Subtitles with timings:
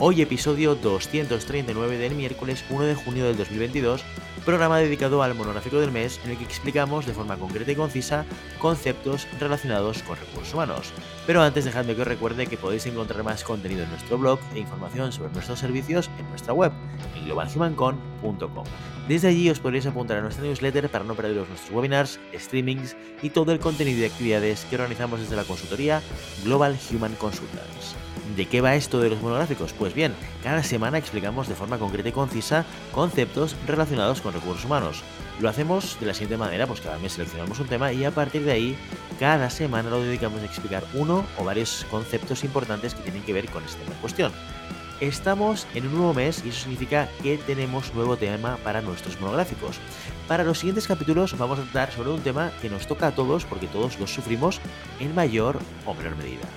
[0.00, 4.02] Hoy episodio 239 del miércoles 1 de junio del 2022
[4.44, 8.26] programa dedicado al monográfico del mes en el que explicamos de forma concreta y concisa
[8.58, 10.92] conceptos relacionados con recursos humanos.
[11.28, 14.58] Pero antes dejadme que os recuerde que podéis encontrar más contenido en nuestro blog e
[14.58, 16.72] información sobre nuestros servicios en nuestra web,
[17.14, 18.13] en globalhumancon.com.
[19.08, 23.30] Desde allí os podréis apuntar a nuestra newsletter para no perderos nuestros webinars, streamings y
[23.30, 26.02] todo el contenido y actividades que organizamos desde la consultoría
[26.42, 27.96] Global Human Consultants.
[28.36, 29.74] ¿De qué va esto de los monográficos?
[29.74, 35.02] Pues bien, cada semana explicamos de forma concreta y concisa conceptos relacionados con recursos humanos.
[35.40, 38.44] Lo hacemos de la siguiente manera, pues cada mes seleccionamos un tema y a partir
[38.44, 38.76] de ahí,
[39.20, 43.46] cada semana lo dedicamos a explicar uno o varios conceptos importantes que tienen que ver
[43.50, 44.32] con este tema en cuestión.
[45.04, 49.78] Estamos en un nuevo mes y eso significa que tenemos nuevo tema para nuestros monográficos.
[50.28, 53.44] Para los siguientes capítulos vamos a tratar sobre un tema que nos toca a todos
[53.44, 54.60] porque todos los sufrimos
[55.00, 56.48] en mayor o menor medida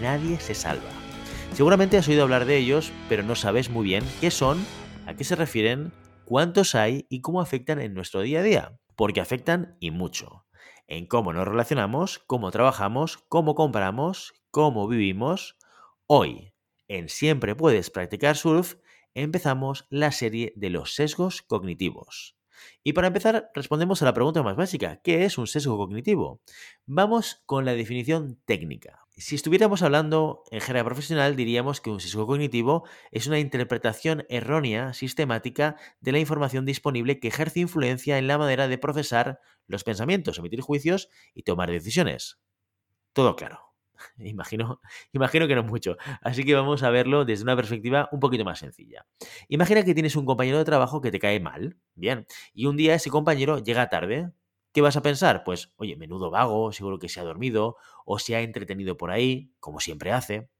[0.00, 0.88] nadie se salva.
[1.52, 4.64] Seguramente has oído hablar de ellos, pero no sabes muy bien qué son,
[5.06, 5.92] a qué se refieren,
[6.24, 8.78] cuántos hay y cómo afectan en nuestro día a día.
[8.96, 10.44] Porque afectan y mucho.
[10.86, 15.56] En cómo nos relacionamos, cómo trabajamos, cómo compramos, cómo vivimos.
[16.06, 16.52] Hoy,
[16.88, 18.76] en Siempre puedes practicar surf,
[19.14, 22.36] empezamos la serie de los sesgos cognitivos.
[22.82, 26.40] Y para empezar, respondemos a la pregunta más básica, ¿qué es un sesgo cognitivo?
[26.86, 29.06] Vamos con la definición técnica.
[29.18, 34.92] Si estuviéramos hablando en género profesional, diríamos que un sesgo cognitivo es una interpretación errónea,
[34.92, 40.38] sistemática, de la información disponible que ejerce influencia en la manera de procesar los pensamientos,
[40.38, 42.38] emitir juicios y tomar decisiones.
[43.14, 43.65] Todo claro.
[44.18, 44.80] Imagino,
[45.12, 45.96] imagino que no mucho.
[46.22, 49.06] Así que vamos a verlo desde una perspectiva un poquito más sencilla.
[49.48, 51.76] Imagina que tienes un compañero de trabajo que te cae mal.
[51.94, 52.26] Bien.
[52.54, 54.32] Y un día ese compañero llega tarde
[54.76, 55.42] ¿Qué vas a pensar?
[55.42, 59.54] Pues, oye, menudo vago, seguro que se ha dormido o se ha entretenido por ahí,
[59.58, 60.50] como siempre hace.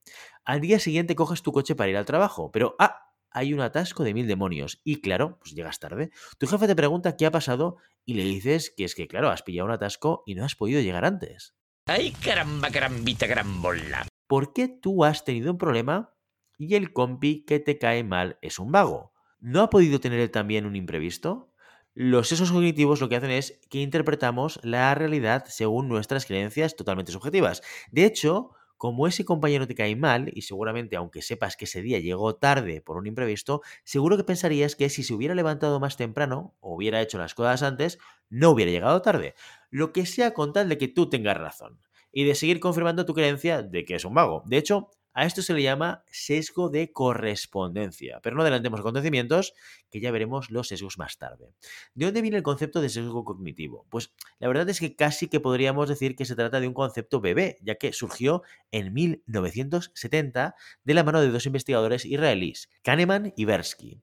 [0.43, 3.13] Al día siguiente coges tu coche para ir al trabajo, pero ¡ah!
[3.31, 4.81] Hay un atasco de mil demonios.
[4.85, 6.13] Y claro, pues llegas tarde.
[6.39, 7.77] Tu jefe te pregunta qué ha pasado
[8.07, 10.81] y le dices que es que, claro, has pillado un atasco y no has podido
[10.81, 11.55] llegar antes.
[11.89, 14.09] ¡Ay, caramba, carambita, carambola!
[14.27, 16.13] ¿Por qué tú has tenido un problema
[16.59, 19.13] y el compi que te cae mal es un vago?
[19.39, 21.53] ¿No ha podido tener también un imprevisto?
[21.95, 27.13] Los sesos cognitivos lo que hacen es que interpretamos la realidad según nuestras creencias totalmente
[27.13, 27.63] subjetivas.
[27.93, 31.99] De hecho, como ese compañero te cae mal, y seguramente aunque sepas que ese día
[31.99, 36.55] llegó tarde por un imprevisto, seguro que pensarías que si se hubiera levantado más temprano
[36.61, 37.99] o hubiera hecho las cosas antes,
[38.29, 39.35] no hubiera llegado tarde.
[39.71, 41.81] Lo que sea con tal de que tú tengas razón.
[42.13, 44.43] Y de seguir confirmando tu creencia de que es un vago.
[44.47, 49.55] De hecho, a esto se le llama sesgo de correspondencia, pero no adelantemos acontecimientos,
[49.91, 51.55] que ya veremos los sesgos más tarde.
[51.95, 53.87] ¿De dónde viene el concepto de sesgo cognitivo?
[53.89, 57.23] Pues la verdad es que casi que podríamos decir que se trata de un concepto
[57.23, 63.47] bebé, ya que surgió en 1970 de la mano de dos investigadores israelíes, Kahneman y
[63.47, 64.03] Bersky.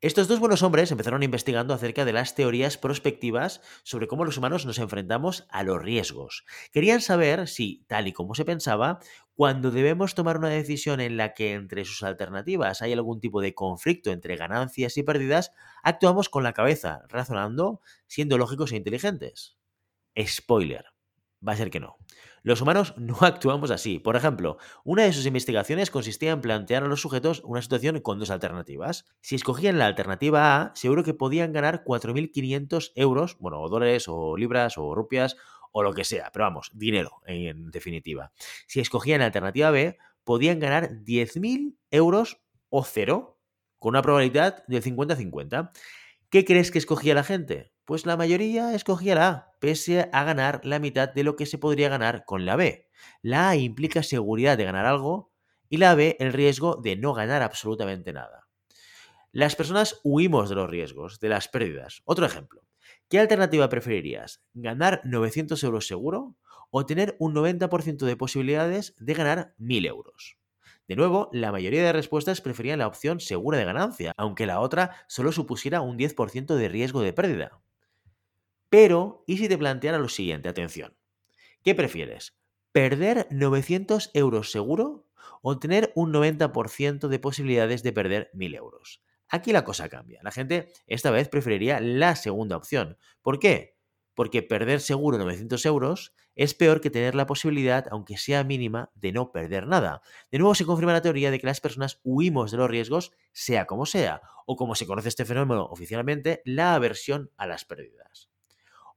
[0.00, 4.64] Estos dos buenos hombres empezaron investigando acerca de las teorías prospectivas sobre cómo los humanos
[4.64, 6.44] nos enfrentamos a los riesgos.
[6.70, 9.00] Querían saber si, tal y como se pensaba,
[9.34, 13.54] cuando debemos tomar una decisión en la que entre sus alternativas hay algún tipo de
[13.54, 15.50] conflicto entre ganancias y pérdidas,
[15.82, 19.56] actuamos con la cabeza, razonando, siendo lógicos e inteligentes.
[20.16, 20.84] Spoiler,
[21.46, 21.96] va a ser que no.
[22.42, 23.98] Los humanos no actuamos así.
[23.98, 28.18] Por ejemplo, una de sus investigaciones consistía en plantear a los sujetos una situación con
[28.18, 29.06] dos alternativas.
[29.20, 34.36] Si escogían la alternativa A, seguro que podían ganar 4.500 euros, bueno, o dólares, o
[34.36, 35.36] libras, o rupias,
[35.72, 38.32] o lo que sea, pero vamos, dinero en definitiva.
[38.66, 42.40] Si escogían la alternativa B, podían ganar 10.000 euros
[42.70, 43.38] o cero,
[43.78, 45.70] con una probabilidad de 50-50.
[46.30, 47.72] ¿Qué crees que escogía la gente?
[47.86, 51.56] Pues la mayoría escogía la A, pese a ganar la mitad de lo que se
[51.56, 52.90] podría ganar con la B.
[53.22, 55.32] La A implica seguridad de ganar algo
[55.70, 58.46] y la B el riesgo de no ganar absolutamente nada.
[59.32, 62.02] Las personas huimos de los riesgos, de las pérdidas.
[62.04, 62.62] Otro ejemplo.
[63.08, 64.42] ¿Qué alternativa preferirías?
[64.52, 66.36] ¿Ganar 900 euros seguro
[66.70, 70.37] o tener un 90% de posibilidades de ganar 1000 euros?
[70.88, 74.96] De nuevo, la mayoría de respuestas preferían la opción segura de ganancia, aunque la otra
[75.06, 77.60] solo supusiera un 10% de riesgo de pérdida.
[78.70, 80.48] Pero, ¿y si te planteara lo siguiente?
[80.48, 80.96] Atención.
[81.62, 82.36] ¿Qué prefieres?
[82.72, 85.08] ¿Perder 900 euros seguro
[85.42, 89.02] o tener un 90% de posibilidades de perder 1.000 euros.
[89.28, 90.20] Aquí la cosa cambia.
[90.22, 92.96] La gente esta vez preferiría la segunda opción.
[93.22, 93.77] ¿Por qué?
[94.18, 99.12] Porque perder seguro 900 euros es peor que tener la posibilidad, aunque sea mínima, de
[99.12, 100.02] no perder nada.
[100.32, 103.66] De nuevo se confirma la teoría de que las personas huimos de los riesgos, sea
[103.66, 108.28] como sea, o como se conoce este fenómeno oficialmente, la aversión a las pérdidas.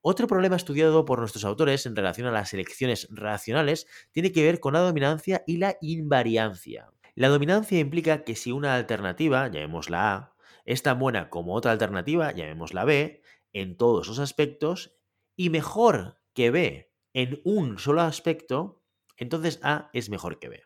[0.01, 4.59] Otro problema estudiado por nuestros autores en relación a las elecciones racionales tiene que ver
[4.59, 6.89] con la dominancia y la invariancia.
[7.13, 10.35] La dominancia implica que si una alternativa, llamémosla A,
[10.65, 13.21] es tan buena como otra alternativa, llamémosla B,
[13.53, 14.95] en todos los aspectos,
[15.35, 18.81] y mejor que B en un solo aspecto,
[19.17, 20.63] entonces A es mejor que B.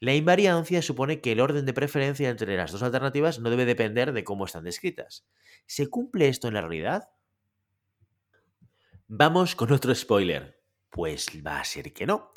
[0.00, 4.12] La invariancia supone que el orden de preferencia entre las dos alternativas no debe depender
[4.12, 5.26] de cómo están descritas.
[5.66, 7.10] ¿Se cumple esto en la realidad?
[9.06, 10.60] Vamos con otro spoiler.
[10.90, 12.32] Pues va a ser que no.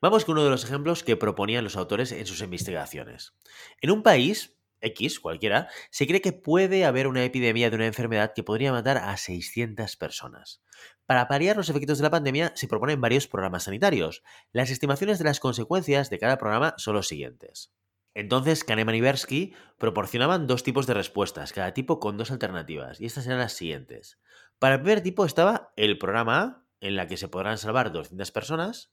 [0.00, 3.34] Vamos con uno de los ejemplos que proponían los autores en sus investigaciones.
[3.80, 8.32] En un país, X, cualquiera, se cree que puede haber una epidemia de una enfermedad
[8.34, 10.62] que podría matar a 600 personas.
[11.06, 14.22] Para paliar los efectos de la pandemia se proponen varios programas sanitarios.
[14.52, 17.72] Las estimaciones de las consecuencias de cada programa son los siguientes.
[18.14, 23.06] Entonces, Kahneman y Bersky proporcionaban dos tipos de respuestas, cada tipo con dos alternativas, y
[23.06, 24.18] estas eran las siguientes.
[24.58, 28.30] Para el primer tipo estaba el programa A, en la que se podrán salvar 200
[28.32, 28.92] personas,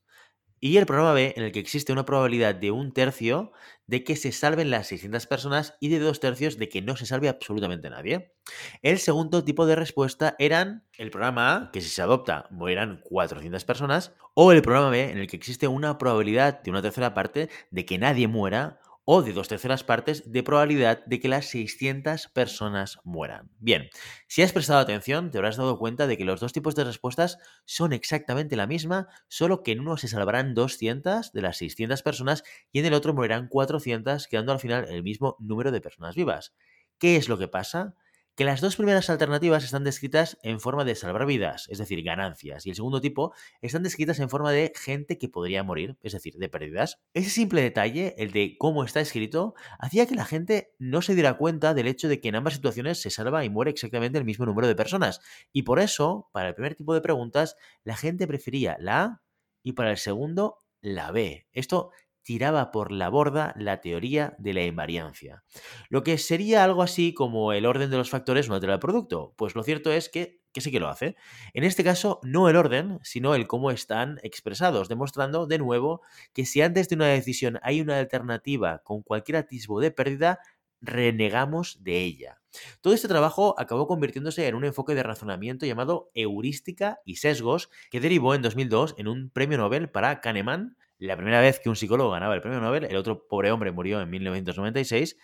[0.60, 3.52] y el programa B, en el que existe una probabilidad de un tercio
[3.86, 7.06] de que se salven las 600 personas y de dos tercios de que no se
[7.06, 8.34] salve absolutamente nadie.
[8.82, 13.64] El segundo tipo de respuesta eran el programa A, que si se adopta morirán 400
[13.66, 17.50] personas, o el programa B, en el que existe una probabilidad de una tercera parte
[17.72, 22.28] de que nadie muera o de dos terceras partes de probabilidad de que las 600
[22.28, 23.50] personas mueran.
[23.58, 23.90] Bien,
[24.28, 27.38] si has prestado atención, te habrás dado cuenta de que los dos tipos de respuestas
[27.64, 32.44] son exactamente la misma, solo que en uno se salvarán 200 de las 600 personas
[32.74, 36.54] y en el otro morirán 400, quedando al final el mismo número de personas vivas.
[36.98, 37.96] ¿Qué es lo que pasa?
[38.38, 42.68] Que las dos primeras alternativas están descritas en forma de salvar vidas, es decir, ganancias,
[42.68, 46.36] y el segundo tipo están descritas en forma de gente que podría morir, es decir,
[46.36, 47.02] de pérdidas.
[47.16, 51.36] Ese simple detalle, el de cómo está escrito, hacía que la gente no se diera
[51.36, 54.46] cuenta del hecho de que en ambas situaciones se salva y muere exactamente el mismo
[54.46, 55.20] número de personas.
[55.52, 59.22] Y por eso, para el primer tipo de preguntas, la gente prefería la A
[59.64, 61.48] y para el segundo, la B.
[61.54, 61.90] Esto
[62.28, 65.46] tiraba por la borda la teoría de la invariancia.
[65.88, 69.34] Lo que sería algo así como el orden de los factores no altera el producto.
[69.38, 71.16] Pues lo cierto es que, que sí que lo hace.
[71.54, 76.02] En este caso, no el orden, sino el cómo están expresados, demostrando de nuevo
[76.34, 80.42] que si antes de una decisión hay una alternativa con cualquier atisbo de pérdida,
[80.82, 82.42] renegamos de ella.
[82.82, 88.02] Todo este trabajo acabó convirtiéndose en un enfoque de razonamiento llamado heurística y sesgos que
[88.02, 92.12] derivó en 2002 en un premio Nobel para Kahneman la primera vez que un psicólogo
[92.12, 95.18] ganaba el premio Nobel, el otro pobre hombre murió en 1996,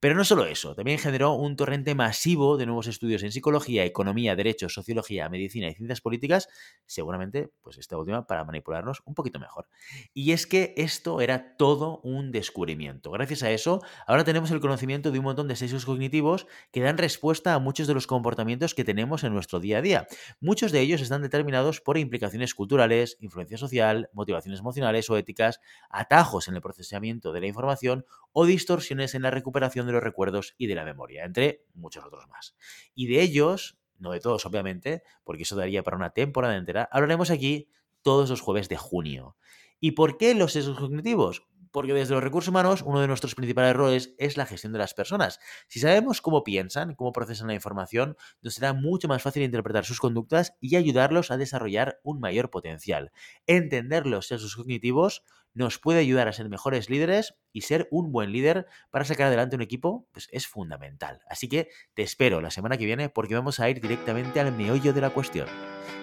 [0.00, 4.34] pero no solo eso, también generó un torrente masivo de nuevos estudios en psicología, economía,
[4.34, 6.48] derecho, sociología, medicina y ciencias políticas,
[6.86, 9.68] seguramente, pues esta última, para manipularnos un poquito mejor.
[10.14, 13.10] Y es que esto era todo un descubrimiento.
[13.10, 16.96] Gracias a eso, ahora tenemos el conocimiento de un montón de sesgos cognitivos que dan
[16.96, 20.06] respuesta a muchos de los comportamientos que tenemos en nuestro día a día.
[20.40, 25.60] Muchos de ellos están determinados por implicaciones culturales, influencia social, motivaciones emocionales o éticas,
[25.90, 30.66] atajos en el procesamiento de la información o distorsiones en la recuperación los recuerdos y
[30.66, 32.56] de la memoria, entre muchos otros más.
[32.94, 37.30] Y de ellos, no de todos obviamente, porque eso daría para una temporada entera, hablaremos
[37.30, 37.68] aquí
[38.02, 39.36] todos los jueves de junio.
[39.80, 41.46] ¿Y por qué los sesgos cognitivos?
[41.70, 44.94] Porque desde los recursos humanos uno de nuestros principales roles es la gestión de las
[44.94, 45.40] personas.
[45.68, 50.00] Si sabemos cómo piensan, cómo procesan la información, nos será mucho más fácil interpretar sus
[50.00, 53.12] conductas y ayudarlos a desarrollar un mayor potencial.
[53.46, 55.22] Entender los sesgos cognitivos
[55.54, 59.56] nos puede ayudar a ser mejores líderes y ser un buen líder para sacar adelante
[59.56, 61.20] un equipo pues es fundamental.
[61.28, 64.92] Así que te espero la semana que viene porque vamos a ir directamente al meollo
[64.92, 65.48] de la cuestión.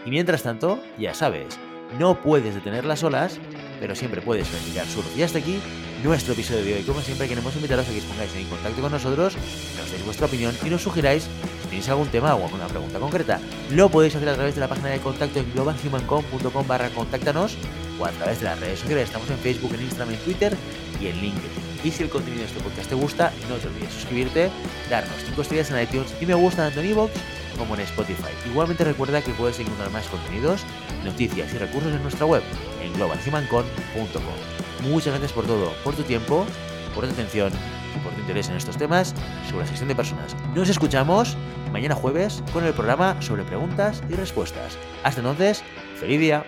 [0.06, 1.58] Y mientras tanto, ya sabes,
[1.98, 3.40] no puedes detener las olas,
[3.80, 5.06] pero siempre puedes practicar surf.
[5.18, 5.60] Y hasta aquí
[6.04, 6.84] nuestro episodio de hoy.
[6.84, 9.36] Como siempre, queremos invitaros a que os pongáis en contacto con nosotros,
[9.78, 13.40] nos deis vuestra opinión y nos sugiráis si tenéis algún tema o alguna pregunta concreta.
[13.72, 17.58] Lo podéis hacer a través de la página de contacto en globalhumancom.com barra contáctanos
[18.00, 19.06] o a través de las redes sociales.
[19.06, 20.56] Estamos en Facebook, en Instagram, en Twitter
[21.02, 21.68] y en LinkedIn.
[21.84, 24.50] Y si el contenido de este podcast te gusta, no te olvides suscribirte,
[24.90, 27.12] darnos 5 estrellas en iTunes y me gusta tanto en iVoox
[27.58, 28.32] como en Spotify.
[28.46, 30.64] Igualmente recuerda que puedes encontrar más contenidos,
[31.04, 32.44] noticias y recursos en nuestra web
[32.82, 34.90] en globalhumancon.com.
[34.90, 36.46] Muchas gracias por todo, por tu tiempo,
[36.94, 37.52] por tu atención
[37.96, 39.14] y por tu interés en estos temas
[39.50, 40.36] sobre la gestión de personas.
[40.56, 41.36] Nos escuchamos
[41.72, 44.78] mañana jueves con el programa sobre preguntas y respuestas.
[45.04, 45.64] Hasta entonces,
[46.00, 46.46] feliz día.